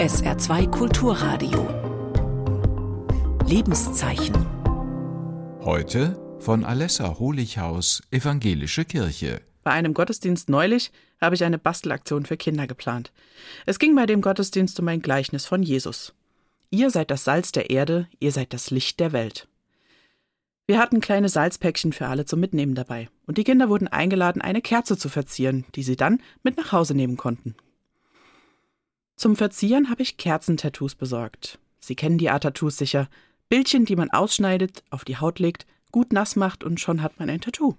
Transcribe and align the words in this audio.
SR2 0.00 0.70
Kulturradio. 0.70 1.68
Lebenszeichen. 3.46 4.34
Heute 5.60 6.18
von 6.38 6.64
Alessa 6.64 7.18
Holichhaus, 7.18 8.02
Evangelische 8.10 8.86
Kirche. 8.86 9.42
Bei 9.62 9.72
einem 9.72 9.92
Gottesdienst 9.92 10.48
neulich 10.48 10.90
habe 11.20 11.34
ich 11.34 11.44
eine 11.44 11.58
Bastelaktion 11.58 12.24
für 12.24 12.38
Kinder 12.38 12.66
geplant. 12.66 13.12
Es 13.66 13.78
ging 13.78 13.94
bei 13.94 14.06
dem 14.06 14.22
Gottesdienst 14.22 14.80
um 14.80 14.88
ein 14.88 15.02
Gleichnis 15.02 15.44
von 15.44 15.62
Jesus. 15.62 16.14
Ihr 16.70 16.88
seid 16.88 17.10
das 17.10 17.24
Salz 17.24 17.52
der 17.52 17.68
Erde, 17.68 18.08
ihr 18.20 18.32
seid 18.32 18.54
das 18.54 18.70
Licht 18.70 19.00
der 19.00 19.12
Welt. 19.12 19.48
Wir 20.66 20.78
hatten 20.78 21.02
kleine 21.02 21.28
Salzpäckchen 21.28 21.92
für 21.92 22.06
alle 22.06 22.24
zum 22.24 22.40
Mitnehmen 22.40 22.74
dabei, 22.74 23.10
und 23.26 23.36
die 23.36 23.44
Kinder 23.44 23.68
wurden 23.68 23.86
eingeladen, 23.86 24.40
eine 24.40 24.62
Kerze 24.62 24.96
zu 24.96 25.10
verzieren, 25.10 25.66
die 25.74 25.82
sie 25.82 25.96
dann 25.96 26.22
mit 26.42 26.56
nach 26.56 26.72
Hause 26.72 26.94
nehmen 26.94 27.18
konnten. 27.18 27.54
Zum 29.20 29.36
Verzieren 29.36 29.90
habe 29.90 30.00
ich 30.00 30.16
Kerzentattoos 30.16 30.94
besorgt. 30.94 31.58
Sie 31.78 31.94
kennen 31.94 32.16
die 32.16 32.30
Art 32.30 32.42
Tattoos 32.42 32.78
sicher. 32.78 33.06
Bildchen, 33.50 33.84
die 33.84 33.94
man 33.94 34.08
ausschneidet, 34.08 34.82
auf 34.88 35.04
die 35.04 35.18
Haut 35.18 35.38
legt, 35.38 35.66
gut 35.92 36.14
nass 36.14 36.36
macht 36.36 36.64
und 36.64 36.80
schon 36.80 37.02
hat 37.02 37.18
man 37.18 37.28
ein 37.28 37.42
Tattoo. 37.42 37.76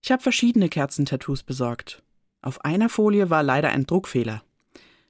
Ich 0.00 0.10
habe 0.10 0.22
verschiedene 0.22 0.70
Kerzentattoos 0.70 1.42
besorgt. 1.42 2.02
Auf 2.40 2.64
einer 2.64 2.88
Folie 2.88 3.28
war 3.28 3.42
leider 3.42 3.68
ein 3.68 3.84
Druckfehler. 3.84 4.42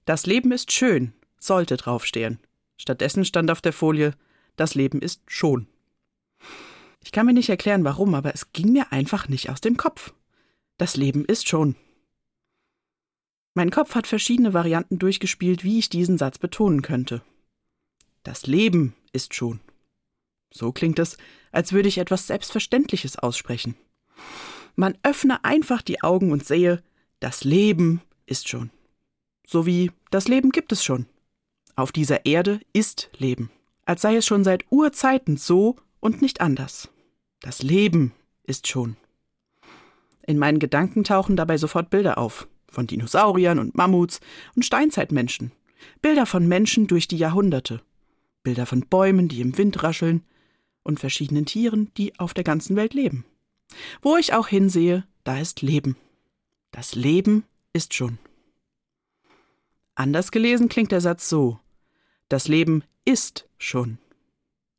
Das 0.05 0.27
Leben 0.27 0.51
ist 0.51 0.73
schön, 0.73 1.13
sollte 1.39 1.77
draufstehen. 1.77 2.41
Stattdessen 2.77 3.25
stand 3.25 3.53
auf 3.53 3.61
der 3.61 3.73
Folie, 3.73 4.15
das 4.57 4.75
Leben 4.75 5.01
ist 5.01 5.23
schon. 5.29 5.69
Ich 7.05 7.13
kann 7.13 7.27
mir 7.27 7.35
nicht 7.35 7.51
erklären, 7.51 7.85
warum, 7.85 8.17
aber 8.17 8.35
es 8.35 8.53
ging 8.53 8.73
mir 8.73 8.91
einfach 8.91 9.29
nicht 9.29 9.49
aus 9.49 9.61
dem 9.61 9.77
Kopf. 9.77 10.13
Das 10.77 10.97
Leben 10.97 11.25
ist 11.25 11.49
schon. 11.49 11.77
Mein 13.55 13.71
Kopf 13.71 13.95
hat 13.95 14.07
verschiedene 14.07 14.55
Varianten 14.55 14.99
durchgespielt, 14.99 15.63
wie 15.63 15.79
ich 15.79 15.91
diesen 15.91 16.17
Satz 16.17 16.39
betonen 16.39 16.83
könnte. 16.83 17.23
Das 18.23 18.47
Leben 18.47 18.95
ist 19.13 19.35
schon. 19.35 19.61
So 20.51 20.73
klingt 20.73 20.99
es, 20.99 21.19
als 21.51 21.73
würde 21.73 21.89
ich 21.89 21.99
etwas 21.99 22.27
Selbstverständliches 22.27 23.19
aussprechen. 23.19 23.77
Man 24.75 24.97
öffne 25.03 25.45
einfach 25.45 25.83
die 25.83 26.03
Augen 26.03 26.33
und 26.33 26.47
sehe, 26.47 26.83
das 27.21 27.45
Leben 27.45 28.01
ist 28.27 28.49
schon. 28.49 28.71
So 29.47 29.67
wie 29.67 29.91
das 30.11 30.29
Leben 30.29 30.51
gibt 30.51 30.73
es 30.73 30.83
schon. 30.83 31.07
Auf 31.77 31.93
dieser 31.93 32.25
Erde 32.25 32.61
ist 32.73 33.11
Leben, 33.19 33.51
als 33.85 34.03
sei 34.03 34.17
es 34.17 34.27
schon 34.27 34.45
seit 34.45 34.65
Urzeiten 34.71 35.37
so 35.37 35.77
und 36.01 36.23
nicht 36.23 36.41
anders. 36.41 36.89
Das 37.41 37.63
Leben 37.63 38.13
ist 38.45 38.67
schon. 38.67 38.97
In 40.27 40.39
meinen 40.39 40.59
Gedanken 40.59 41.05
tauchen 41.05 41.37
dabei 41.37 41.59
sofort 41.59 41.91
Bilder 41.91 42.17
auf 42.17 42.47
von 42.73 42.87
Dinosauriern 42.87 43.59
und 43.59 43.77
Mammuts 43.77 44.21
und 44.57 44.65
Steinzeitmenschen, 44.65 45.53
Bilder 46.01 46.27
von 46.27 46.47
Menschen 46.47 46.87
durch 46.87 47.09
die 47.09 47.19
Jahrhunderte, 47.19 47.83
Bilder 48.43 48.67
von 48.67 48.81
Bäumen, 48.81 49.29
die 49.29 49.41
im 49.41 49.57
Wind 49.59 49.83
rascheln, 49.83 50.23
und 50.85 51.01
verschiedenen 51.01 51.47
Tieren, 51.47 51.93
die 51.97 52.19
auf 52.19 52.35
der 52.35 52.45
ganzen 52.45 52.77
Welt 52.77 52.95
leben. 52.95 53.25
Wo 54.01 54.17
ich 54.17 54.35
auch 54.35 54.49
hinsehe, 54.49 55.05
da 55.25 55.39
ist 55.39 55.63
Leben. 55.63 55.97
Das 56.73 56.95
Leben 56.95 57.45
ist 57.73 57.95
schon. 57.95 58.19
Anders 59.95 60.31
gelesen 60.31 60.69
klingt 60.69 60.91
der 60.91 61.01
Satz 61.01 61.29
so 61.29 61.61
Das 62.29 62.49
Leben 62.49 62.83
ist 63.05 63.49
schon. 63.59 63.99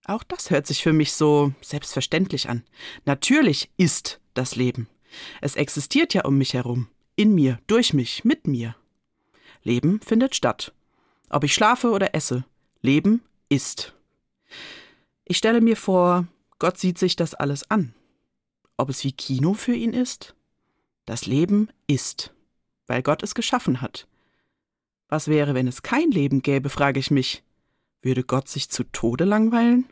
Auch 0.06 0.24
das 0.24 0.50
hört 0.50 0.68
sich 0.68 0.84
für 0.84 0.92
mich 0.92 1.14
so 1.14 1.54
selbstverständlich 1.62 2.50
an. 2.50 2.64
Natürlich 3.06 3.70
ist 3.78 4.20
das 4.34 4.56
Leben. 4.56 4.90
Es 5.40 5.56
existiert 5.56 6.14
ja 6.14 6.26
um 6.26 6.38
mich 6.38 6.54
herum 6.54 6.90
in 7.16 7.36
mir, 7.36 7.60
durch 7.68 7.94
mich, 7.94 8.24
mit 8.24 8.48
mir. 8.48 8.76
Leben 9.64 10.00
findet 10.02 10.36
statt. 10.36 10.74
Ob 11.30 11.44
ich 11.44 11.54
schlafe 11.54 11.92
oder 11.92 12.14
esse, 12.16 12.46
Leben 12.82 13.22
ist. 13.50 13.94
Ich 15.26 15.38
stelle 15.38 15.62
mir 15.62 15.78
vor, 15.78 16.28
Gott 16.60 16.78
sieht 16.78 16.98
sich 16.98 17.16
das 17.16 17.34
alles 17.34 17.70
an. 17.70 17.94
Ob 18.78 18.90
es 18.90 19.04
wie 19.04 19.12
Kino 19.12 19.54
für 19.54 19.76
ihn 19.76 19.94
ist? 19.94 20.36
Das 21.06 21.26
Leben 21.26 21.70
ist, 21.88 22.34
weil 22.88 23.02
Gott 23.04 23.24
es 23.24 23.36
geschaffen 23.36 23.82
hat. 23.82 24.08
Was 25.10 25.28
wäre, 25.28 25.54
wenn 25.54 25.68
es 25.68 25.82
kein 25.82 26.12
Leben 26.12 26.42
gäbe, 26.42 26.70
frage 26.70 27.00
ich 27.00 27.12
mich. 27.12 27.44
Würde 28.02 28.24
Gott 28.24 28.50
sich 28.50 28.70
zu 28.70 28.84
Tode 28.86 29.26
langweilen? 29.26 29.86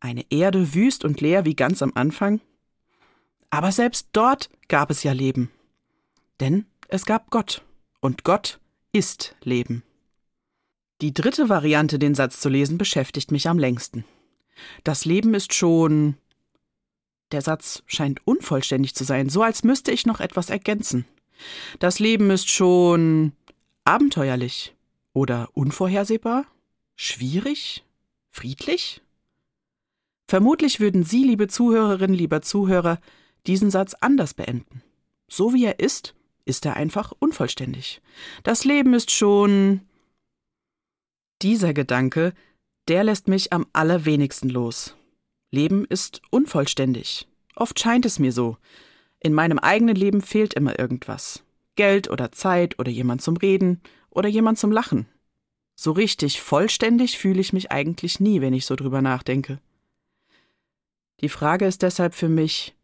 Eine 0.00 0.26
Erde 0.30 0.74
wüst 0.74 1.04
und 1.04 1.20
leer 1.20 1.44
wie 1.44 1.56
ganz 1.56 1.82
am 1.82 1.92
Anfang? 1.94 2.40
Aber 3.50 3.72
selbst 3.72 4.08
dort 4.12 4.50
gab 4.68 4.90
es 4.90 5.02
ja 5.02 5.12
Leben. 5.12 5.50
Denn 6.40 6.66
es 6.88 7.04
gab 7.06 7.30
Gott, 7.30 7.62
und 8.00 8.24
Gott 8.24 8.60
ist 8.92 9.36
Leben. 9.42 9.82
Die 11.00 11.12
dritte 11.12 11.48
Variante, 11.48 11.98
den 11.98 12.14
Satz 12.14 12.40
zu 12.40 12.48
lesen, 12.48 12.78
beschäftigt 12.78 13.30
mich 13.30 13.48
am 13.48 13.58
längsten. 13.58 14.04
Das 14.84 15.04
Leben 15.04 15.34
ist 15.34 15.54
schon. 15.54 16.16
Der 17.32 17.42
Satz 17.42 17.82
scheint 17.86 18.24
unvollständig 18.26 18.94
zu 18.94 19.04
sein, 19.04 19.28
so 19.28 19.42
als 19.42 19.64
müsste 19.64 19.90
ich 19.90 20.06
noch 20.06 20.20
etwas 20.20 20.50
ergänzen. 20.50 21.04
Das 21.78 21.98
Leben 21.98 22.30
ist 22.30 22.48
schon 22.48 23.32
abenteuerlich 23.82 24.74
oder 25.12 25.48
unvorhersehbar, 25.54 26.46
schwierig, 26.94 27.84
friedlich? 28.30 29.02
Vermutlich 30.26 30.80
würden 30.80 31.02
Sie, 31.02 31.24
liebe 31.24 31.48
Zuhörerinnen, 31.48 32.16
lieber 32.16 32.40
Zuhörer, 32.40 33.00
diesen 33.46 33.70
Satz 33.70 33.94
anders 34.00 34.34
beenden. 34.34 34.82
So 35.28 35.52
wie 35.52 35.64
er 35.64 35.80
ist, 35.80 36.14
ist 36.44 36.66
er 36.66 36.76
einfach 36.76 37.12
unvollständig. 37.18 38.00
Das 38.42 38.64
Leben 38.64 38.94
ist 38.94 39.10
schon. 39.10 39.80
Dieser 41.42 41.74
Gedanke, 41.74 42.32
der 42.88 43.04
lässt 43.04 43.28
mich 43.28 43.52
am 43.52 43.66
allerwenigsten 43.72 44.48
los. 44.48 44.96
Leben 45.50 45.84
ist 45.84 46.22
unvollständig. 46.30 47.28
Oft 47.56 47.78
scheint 47.78 48.06
es 48.06 48.18
mir 48.18 48.32
so. 48.32 48.56
In 49.20 49.32
meinem 49.32 49.58
eigenen 49.58 49.96
Leben 49.96 50.20
fehlt 50.20 50.54
immer 50.54 50.78
irgendwas. 50.78 51.44
Geld 51.76 52.10
oder 52.10 52.32
Zeit 52.32 52.78
oder 52.78 52.90
jemand 52.90 53.22
zum 53.22 53.36
Reden 53.36 53.80
oder 54.10 54.28
jemand 54.28 54.58
zum 54.58 54.70
Lachen. 54.70 55.06
So 55.76 55.92
richtig 55.92 56.40
vollständig 56.40 57.18
fühle 57.18 57.40
ich 57.40 57.52
mich 57.52 57.72
eigentlich 57.72 58.20
nie, 58.20 58.40
wenn 58.40 58.54
ich 58.54 58.66
so 58.66 58.76
drüber 58.76 59.02
nachdenke. 59.02 59.58
Die 61.20 61.28
Frage 61.28 61.66
ist 61.66 61.82
deshalb 61.82 62.14
für 62.14 62.28
mich, 62.28 62.74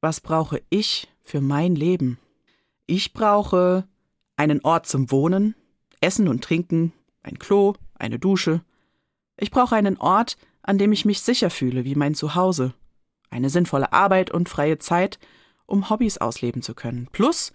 was 0.00 0.20
brauche 0.20 0.62
ich 0.70 1.08
für 1.22 1.40
mein 1.40 1.74
Leben? 1.74 2.18
Ich 2.86 3.12
brauche 3.12 3.86
einen 4.36 4.60
Ort 4.64 4.86
zum 4.86 5.10
Wohnen, 5.10 5.54
Essen 6.00 6.28
und 6.28 6.42
Trinken, 6.42 6.92
ein 7.22 7.38
Klo, 7.38 7.74
eine 7.94 8.18
Dusche. 8.18 8.62
Ich 9.36 9.50
brauche 9.50 9.76
einen 9.76 9.96
Ort, 9.98 10.36
an 10.62 10.78
dem 10.78 10.92
ich 10.92 11.04
mich 11.04 11.20
sicher 11.20 11.50
fühle, 11.50 11.84
wie 11.84 11.94
mein 11.94 12.14
Zuhause. 12.14 12.74
Eine 13.30 13.50
sinnvolle 13.50 13.92
Arbeit 13.92 14.30
und 14.30 14.48
freie 14.48 14.78
Zeit, 14.78 15.18
um 15.66 15.90
Hobbys 15.90 16.18
ausleben 16.18 16.62
zu 16.62 16.74
können. 16.74 17.08
Plus 17.12 17.52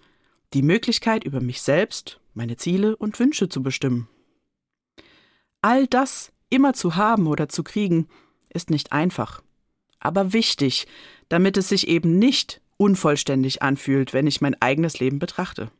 die 0.54 0.62
Möglichkeit, 0.62 1.24
über 1.24 1.40
mich 1.40 1.60
selbst, 1.60 2.20
meine 2.34 2.56
Ziele 2.56 2.96
und 2.96 3.18
Wünsche 3.20 3.48
zu 3.48 3.62
bestimmen. 3.62 4.08
All 5.60 5.86
das 5.86 6.32
immer 6.50 6.72
zu 6.72 6.96
haben 6.96 7.26
oder 7.26 7.48
zu 7.48 7.62
kriegen, 7.62 8.08
ist 8.48 8.70
nicht 8.70 8.92
einfach, 8.92 9.42
aber 10.00 10.32
wichtig, 10.32 10.86
damit 11.28 11.56
es 11.56 11.68
sich 11.68 11.88
eben 11.88 12.18
nicht 12.18 12.62
unvollständig 12.78 13.60
anfühlt, 13.62 14.14
wenn 14.14 14.26
ich 14.26 14.40
mein 14.40 14.60
eigenes 14.62 14.98
Leben 14.98 15.18
betrachte. 15.18 15.70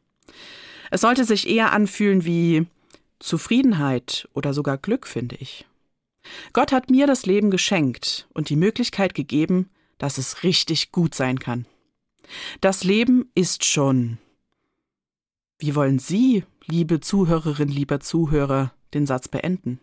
Es 0.91 1.01
sollte 1.01 1.25
sich 1.25 1.49
eher 1.49 1.73
anfühlen 1.73 2.25
wie 2.25 2.67
Zufriedenheit 3.19 4.29
oder 4.35 4.53
sogar 4.53 4.77
Glück, 4.77 5.07
finde 5.07 5.37
ich. 5.37 5.67
Gott 6.53 6.73
hat 6.73 6.91
mir 6.91 7.07
das 7.07 7.25
Leben 7.25 7.51
geschenkt 7.51 8.29
und 8.35 8.51
die 8.51 8.57
Möglichkeit 8.57 9.15
gegeben, 9.15 9.71
dass 9.97 10.19
es 10.19 10.43
richtig 10.43 10.93
gut 10.93 11.15
sein 11.15 11.39
kann. 11.39 11.67
Das 12.61 12.85
Leben 12.85 13.31
ist 13.35 13.65
schon. 13.65 14.19
Wie 15.59 15.75
wollen 15.75 15.99
Sie, 15.99 16.45
liebe 16.67 17.01
Zuhörerin, 17.01 17.69
lieber 17.69 18.01
Zuhörer, 18.01 18.73
den 18.95 19.07
Satz 19.07 19.29
beenden? 19.29 19.81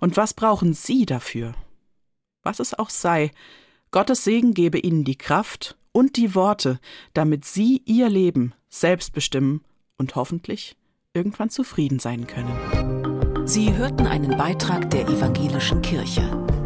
Und 0.00 0.16
was 0.16 0.34
brauchen 0.34 0.72
Sie 0.72 1.04
dafür? 1.04 1.54
Was 2.42 2.60
es 2.60 2.74
auch 2.74 2.90
sei, 2.90 3.32
Gottes 3.90 4.24
Segen 4.24 4.54
gebe 4.54 4.78
Ihnen 4.78 5.04
die 5.04 5.18
Kraft 5.18 5.76
und 5.94 6.16
die 6.16 6.34
Worte, 6.34 6.80
damit 7.14 7.44
Sie 7.44 7.80
Ihr 7.86 8.10
Leben 8.10 8.52
selbst 8.68 9.14
bestimmen 9.14 9.62
und 9.96 10.16
hoffentlich 10.16 10.76
irgendwann 11.14 11.48
zufrieden 11.48 12.00
sein 12.00 12.26
können. 12.26 13.46
Sie 13.46 13.74
hörten 13.74 14.06
einen 14.06 14.36
Beitrag 14.36 14.90
der 14.90 15.08
evangelischen 15.08 15.80
Kirche. 15.80 16.63